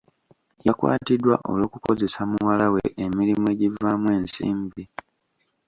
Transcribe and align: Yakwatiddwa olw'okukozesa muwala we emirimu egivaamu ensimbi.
Yakwatiddwa 0.65 1.35
olw'okukozesa 1.49 2.21
muwala 2.31 2.65
we 2.73 2.83
emirimu 3.05 3.45
egivaamu 3.53 4.07
ensimbi. 4.17 4.83